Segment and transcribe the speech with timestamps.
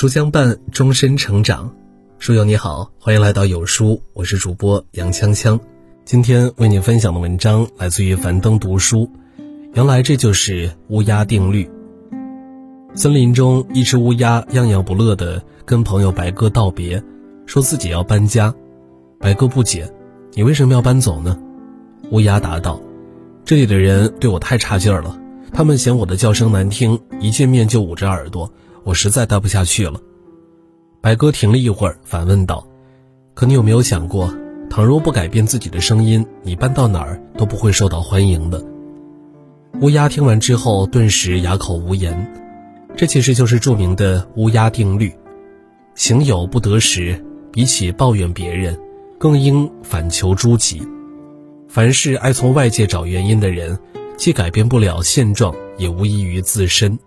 [0.00, 1.70] 书相伴，终身成长。
[2.18, 5.60] 书友你好，欢迎来到有书，我是主播杨锵锵。
[6.06, 9.10] 今天为你分享的文章来自于樊登读书。
[9.74, 11.70] 原来这就是乌鸦定律。
[12.94, 17.04] 森林中，一只乌鸦样样不乐地跟朋友白鸽道别，
[17.44, 18.54] 说自己要搬家。
[19.18, 19.92] 白鸽不解
[20.32, 21.38] ：“你为什么要搬走呢？”
[22.10, 22.80] 乌鸦答道
[23.44, 25.20] ：“这里的人对我太差劲儿了，
[25.52, 28.50] 他们嫌我的叫声难听，一见面就捂着耳朵，
[28.84, 30.00] 我实在待不下去了。”
[31.00, 32.66] 白鸽停了一会儿，反问道
[33.34, 34.34] ：“可你有没有想过，
[34.68, 38.62] 倘若不改变自己的声音，你搬到哪儿都不会受到欢迎的？”
[39.80, 42.32] 乌鸦听完之后，顿时哑口无言。
[42.96, 45.14] 这其实就是著名的乌鸦定律：
[45.94, 48.78] 行有不得时，比起抱怨别人，
[49.18, 50.82] 更应反求诸己。
[51.68, 53.78] 凡是爱从外界找原因的人，
[54.18, 56.98] 既改变不了现状，也无异于自身。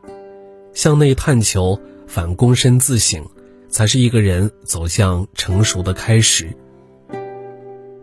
[0.74, 3.26] 向内探求，反躬身自省。
[3.70, 6.56] 才是一个人走向成熟的开始。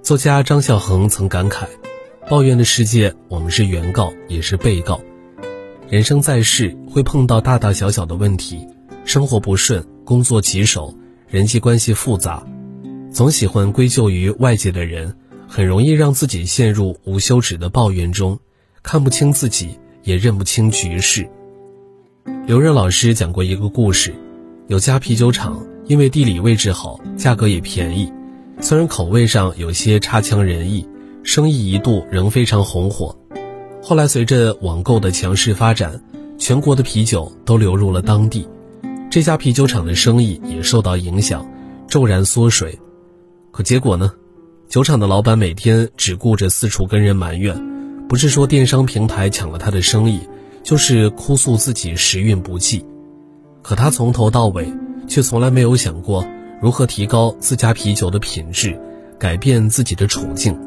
[0.02, 1.68] 作家张孝恒曾感慨
[2.28, 5.00] ：“抱怨的世界，我们是原告也是被告。
[5.88, 8.66] 人生在世，会碰到大大小小的问题，
[9.04, 10.92] 生活不顺，工作棘手，
[11.28, 12.44] 人际关系复杂，
[13.12, 18.40] 总喜欢归咎于外界的人，很容易让自己陷入无休止的抱怨中，
[18.82, 21.30] 看不清自己，也认不清局势。”
[22.50, 24.12] 刘润老师讲过一个故事。
[24.66, 28.12] 有家啤酒厂，因为地理位置好，价格也便宜，
[28.60, 30.84] 虽然口味上有些差强人意，
[31.22, 33.16] 生意一度仍非常红火。
[33.80, 36.02] 后来随着网购的强势发展，
[36.38, 38.48] 全国的啤酒都流入了当地，
[39.08, 41.48] 这家啤酒厂的生意也受到影响，
[41.86, 42.76] 骤然缩水。
[43.52, 44.12] 可结果呢？
[44.68, 47.56] 酒厂的老板每天只顾着四处跟人埋怨，
[48.08, 50.18] 不是说电商平台抢了他的生意，
[50.62, 52.84] 就是哭诉自己时运不济。
[53.62, 54.72] 可他从头到尾，
[55.06, 56.26] 却从来没有想过
[56.60, 58.78] 如何提高自家啤酒的品质，
[59.18, 60.58] 改变自己的处境。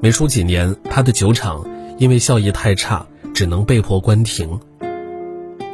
[0.00, 1.64] 没出几年，他的酒厂
[1.98, 4.58] 因为效益太差，只能被迫关停。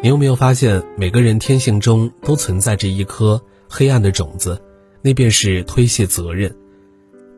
[0.03, 4.61] 你有没有发现，每个人天性中都存在着一颗黑暗的种子，
[5.03, 6.55] 那便是推卸责任。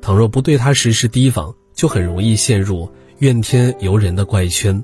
[0.00, 4.82] 倘若不对他实施提防，就很容易陷入怨天尤人的怪圈。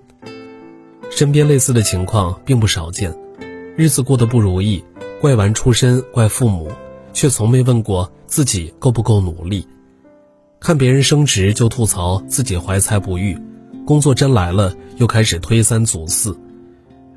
[1.11, 3.15] 身边类似的情况并不少见。
[3.77, 4.85] 日子过得不如意，
[5.21, 6.71] 怪完出身，怪父母，
[7.13, 9.67] 却从没问过自己够不够努力。
[10.61, 13.39] 看别人升职就吐槽自己怀才不遇，
[13.87, 16.37] 工作真来了又开始推三阻四。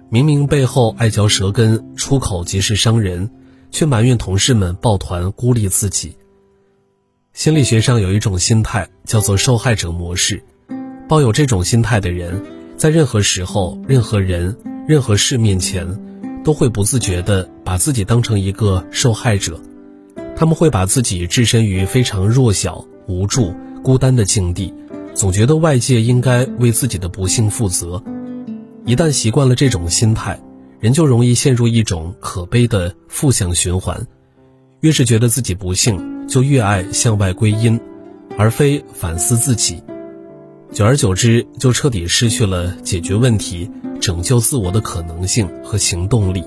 [0.09, 3.31] 明明背后爱嚼舌根，出口即是伤人，
[3.71, 6.15] 却埋怨同事们抱团孤立自己。
[7.33, 10.43] 心理学上有一种心态叫做受害者模式，
[11.07, 12.43] 抱有这种心态的人，
[12.81, 15.85] 在任何时候、任何人、任何事面前。
[16.43, 19.59] 都会不自觉地把自己当成一个受害者，
[20.35, 23.53] 他们会把自己置身于非常弱小、无助、
[23.83, 24.73] 孤单的境地，
[25.13, 28.01] 总觉得外界应该为自己的不幸负责。
[28.87, 30.39] 一旦习惯了这种心态，
[30.79, 34.07] 人就容易陷入一种可悲的负向循环。
[34.79, 37.79] 越是觉得自己不幸，就越爱向外归因，
[38.35, 39.79] 而非反思自己。
[40.71, 43.69] 久而久之，就彻底失去了解决问题。
[43.99, 46.43] 拯救自我的可能性和行动力。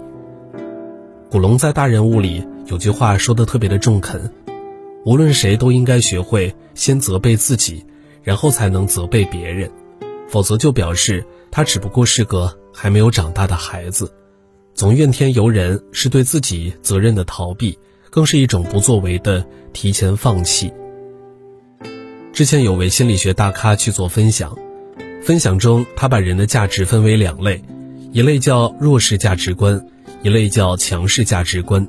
[1.30, 4.32] 古龙在《大人物》里有句话说的特别的中肯：
[5.04, 7.84] 无论谁都应该学会先责备自己，
[8.24, 9.70] 然后才能责备别人，
[10.26, 14.12] 否则就表示他只不过是个还没有长大的孩子。
[14.74, 17.78] 总怨天尤人是对自己责任的逃避，
[18.10, 20.72] 更是一种不作为的提前放弃。
[22.34, 24.58] 之前有位心理学大咖去做分享。
[25.22, 27.62] 分享中，他把人的价值分为两类，
[28.10, 29.86] 一类叫弱势价值观，
[30.24, 31.86] 一类叫强势价值观。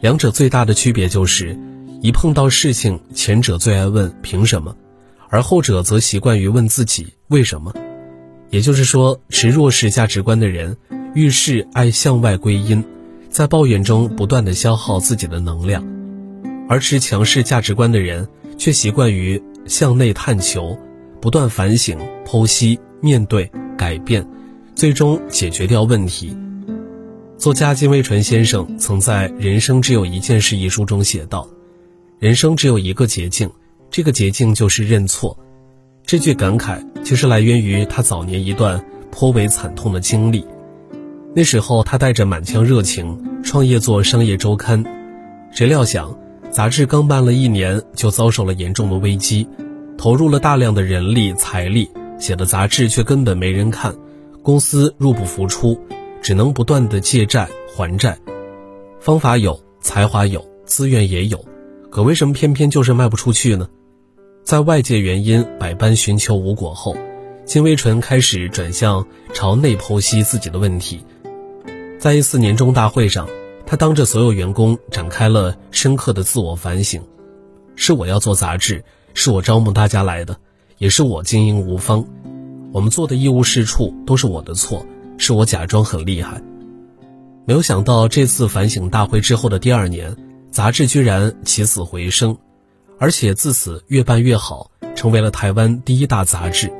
[0.00, 1.58] 两者最大的区别就是，
[2.00, 4.76] 一碰到事情，前者最爱问凭什么，
[5.28, 7.74] 而后者则习惯于问自己为什么。
[8.50, 10.76] 也就是说，持弱势价值观的人，
[11.12, 12.84] 遇事爱向外归因，
[13.30, 15.82] 在抱怨中不断的消耗自己的能量；
[16.68, 20.78] 而持强势价值观的人，却习惯于向内探求。
[21.18, 21.96] 不断反省、
[22.26, 23.48] 剖析、面对、
[23.78, 24.26] 改变，
[24.74, 26.36] 最终解决掉问题。
[27.38, 31.48] 作家金微纯先生曾在《人生只有一件事》一书中写道
[32.18, 33.48] ：“人生只有一个捷径，
[33.88, 35.38] 这个捷径就是认错。”
[36.04, 40.44] 这句感慨其实来源于他早年一段颇为惨痛的经历。
[41.36, 44.84] 那时候他带着满腔热情创业做商业周刊，
[45.52, 46.18] 谁料想
[46.52, 49.48] 杂志刚办了一年就遭受了严重的危机。
[49.96, 53.94] 投入了大量的人力财力，写的杂志却根本没人看，
[54.42, 55.80] 公司入不敷出，
[56.20, 58.18] 只能不断的借债还债。
[59.00, 61.42] 方法有，才华有，资源也有，
[61.88, 63.66] 可为什么偏偏就是卖不出去呢？
[64.44, 66.94] 在外界原因百般寻求无果后，
[67.46, 71.00] 金微纯开始转向朝内剖析自己的问题。
[71.98, 73.26] 在一次年终大会上，
[73.66, 77.00] 他当着所有员工展开了深刻的自我反省：
[77.76, 80.36] 是我要做杂志，是我招募大家来的，
[80.78, 82.04] 也是我经营无方，
[82.72, 84.84] 我们做的一无是处，都是我的错，
[85.18, 86.42] 是我假装很厉害。
[87.44, 90.16] 没有想到这次反省大会之后的第二年，
[90.50, 92.36] 杂志居然起死回生。
[92.98, 96.72] 而且自此越办越好，成为了台湾第一大杂志。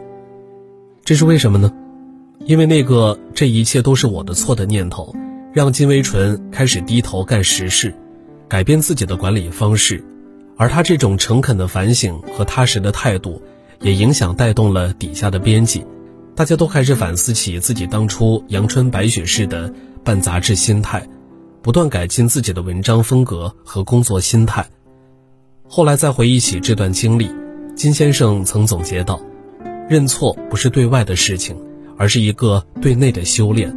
[1.05, 1.73] 这是为什么呢？
[2.46, 5.12] 因为那个这一切都是我的错的念头，
[5.52, 7.94] 让金微纯开始低头干实事，
[8.49, 10.02] 改变自己的管理方式。
[10.56, 13.43] 而他这种诚恳的反省和踏实的态度，
[13.81, 15.84] 也影响带动了底下的编辑，
[16.34, 19.72] 大家都开始反思起自己当初阳春白雪式的
[20.02, 21.06] 办杂志心态，
[21.60, 24.64] 不断改进自己的文章风格和工作心态。
[25.69, 27.31] 后来再回忆起这段经历，
[27.75, 29.20] 金先生曾总结道
[29.88, 31.56] ：“认错不是对外的事情，
[31.98, 33.76] 而是一个对内的修炼。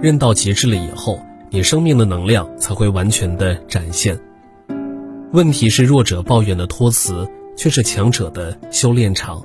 [0.00, 1.20] 认到极致了以后，
[1.50, 4.18] 你生命的能量才会完全的展现。
[5.32, 7.26] 问题是弱者抱怨的托词，
[7.56, 9.42] 却是强者的修炼场。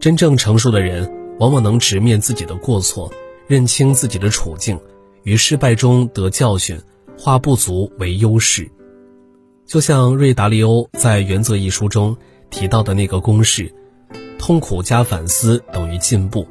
[0.00, 3.12] 真正成熟的人，往往能直面自己的过错，
[3.46, 4.78] 认清自己的处境，
[5.22, 6.80] 于失败中得教训，
[7.18, 8.70] 化不足为优势。”
[9.66, 12.16] 就像瑞达利欧在《原则》一书中
[12.50, 13.72] 提到的那个公式：
[14.38, 16.46] 痛苦加反思等于进步。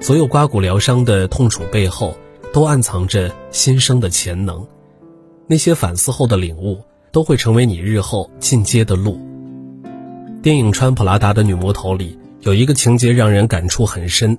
[0.00, 2.16] 所有刮骨疗伤的痛楚背后，
[2.52, 4.66] 都暗藏着新生的潜能。
[5.46, 9.20] 那些反思后的领悟，都会成为你日后进阶的路。
[10.42, 14.38] 电影《穿普拉达的女魔头》里有一个情节让人感触很深：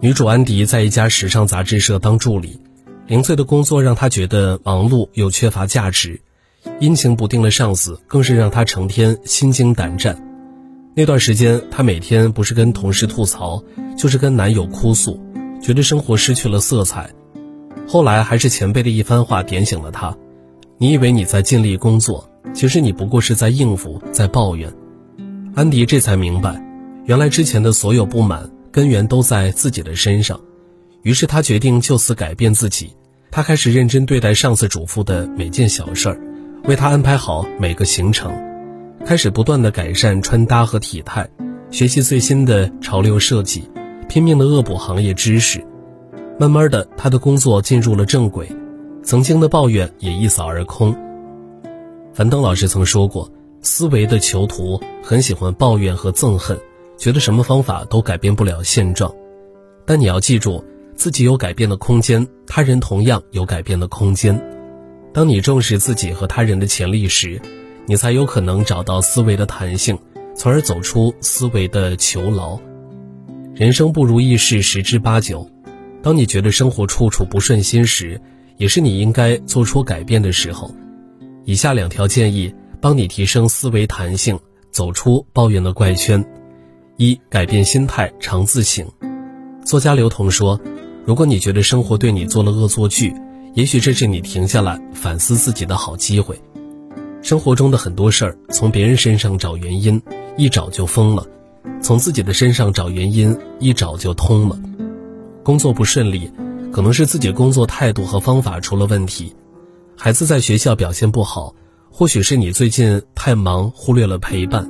[0.00, 2.60] 女主安迪在一家时尚杂志社当助理，
[3.06, 6.20] 零碎的工作让她觉得忙碌又缺乏价值。
[6.78, 10.22] 阴晴不定的上司更是让她成天心惊胆战。
[10.94, 13.62] 那段时间，她每天不是跟同事吐槽，
[13.96, 15.18] 就是跟男友哭诉，
[15.62, 17.10] 觉得生活失去了色彩。
[17.92, 20.16] 后来，还是前辈的一番话点醒了他
[20.78, 24.72] ：“你以为你在尽力工作，其实你不过是在应付，在抱怨。”
[25.56, 26.64] 安迪这才明白，
[27.04, 30.40] 原来之前的所有不满根源都在自己的身上。
[31.02, 32.94] 于是，他决定就此改变自己。
[33.32, 36.20] 他开始认真对待上司嘱咐的每件小事儿。
[36.66, 38.32] 为他安排好每个行程，
[39.04, 41.28] 开始不断的改善穿搭和体态，
[41.72, 43.68] 学习最新的潮流设计，
[44.08, 45.66] 拼命的恶补行业知识。
[46.40, 48.50] 慢慢的，他的工作进入了正轨，
[49.02, 50.96] 曾经的抱怨也一扫而空。
[52.14, 56.58] 樊登老师曾说过，思维的囚徒很喜欢抱怨和憎恨，
[56.96, 59.14] 觉得什么方法都改变不了现状。
[59.84, 60.64] 但你要记住，
[60.94, 64.42] 自己有改变的空间，他人同样有改变的空间。
[65.12, 67.38] 当你重视自己和他人的潜力时，
[67.84, 69.98] 你才有可能找到思维的弹性，
[70.34, 72.58] 从而走出思维的囚牢。
[73.54, 75.46] 人生不如意事十之八九，
[76.02, 78.20] 当你觉得生活处处不顺心时，
[78.56, 80.74] 也是你应该做出改变的时候。
[81.44, 84.38] 以下两条建议帮你提升思维弹性，
[84.70, 86.24] 走出抱怨的怪圈：
[86.96, 88.86] 一、改变心态，常自省。
[89.64, 90.60] 作家刘同说
[91.04, 93.14] ：“如果你觉得生活对你做了恶作剧。”
[93.54, 96.40] 也许这是你停下来反思自己的好机会。
[97.20, 100.00] 生活中的很多事儿，从别人身上找原因，
[100.36, 101.26] 一找就疯了；
[101.82, 104.56] 从自己的身上找原因，一找就通了。
[105.42, 106.30] 工作不顺利，
[106.72, 109.34] 可能是自己工作态度和方法出了问题；
[109.96, 111.54] 孩子在学校表现不好，
[111.90, 114.64] 或许是你最近太忙忽略了陪伴；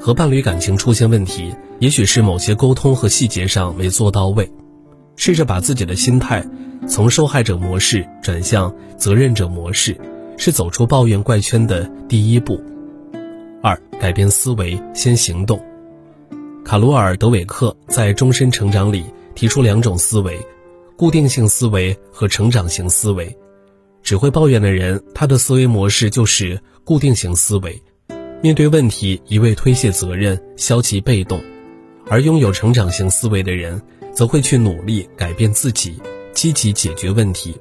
[0.00, 4.50] 和伴侣感情出现问题，也许是某些沟通和细节上没做到位。
[5.16, 6.44] 试着把自己的心态。
[6.86, 9.98] 从受害者模式转向责任者模式，
[10.36, 12.62] 是走出抱怨怪圈的第一步。
[13.60, 15.58] 二、改变思维，先行动。
[16.64, 19.04] 卡罗尔·德韦克在《终身成长》里
[19.36, 20.44] 提出两种思维：
[20.96, 23.32] 固定性思维和成长型思维。
[24.02, 27.80] 只会抱怨的人，他的思维模式就是固定型思维，
[28.42, 31.38] 面对问题一味推卸责任、消极被动；
[32.08, 33.80] 而拥有成长型思维的人，
[34.12, 36.00] 则会去努力改变自己。
[36.32, 37.56] 积极解决问题。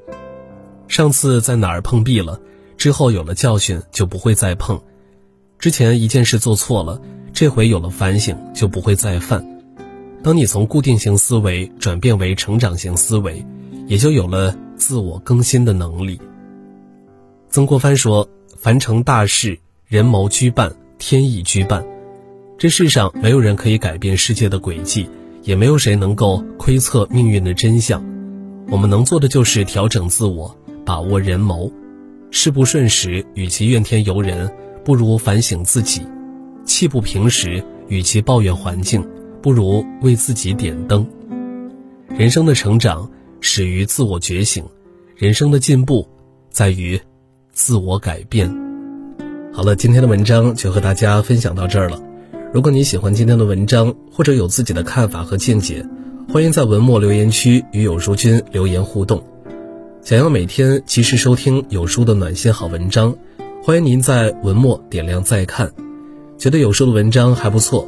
[0.89, 2.37] 上次在哪儿碰壁了？
[2.75, 4.77] 之后有了教训就不会再碰。
[5.57, 7.01] 之前一件事做错了，
[7.31, 9.54] 这回有了反省就不会再犯。
[10.25, 13.45] 当你从固定型思维转变为成长型思维，
[13.85, 16.19] 也就有了自我更新的能力。
[17.47, 18.27] 曾国藩说
[18.57, 21.85] ：“凡成大事，人谋居半，天意居半。
[22.57, 25.07] 这世上没有人可以改变世界的轨迹，
[25.43, 28.03] 也没有谁能够窥测命运的真相。”
[28.71, 31.71] 我们能做的就是调整自我，把握人谋。
[32.31, 34.51] 事不顺时，与其怨天尤人，
[34.83, 36.01] 不如反省自己；
[36.65, 39.07] 气不平时，与其抱怨环境，
[39.45, 41.05] 不如为自己点灯。
[42.17, 43.07] 人生的成长
[43.41, 44.65] 始于自我觉醒，
[45.15, 46.09] 人生的进步
[46.49, 46.99] 在于
[47.51, 48.49] 自我改变。
[49.53, 52.01] 好了，今天的文章就和大家分享到这儿了。
[52.51, 55.87] 如果你喜欢今天的文章，或者有自己的看法和见解，
[56.33, 59.23] 欢迎在文末留言区与有书君留言互动。
[60.01, 63.15] 想要每天及时收听有书的暖心好文章，
[63.61, 65.71] 欢迎您在文末点亮再看。
[66.35, 67.87] 觉得有书的文章还不错，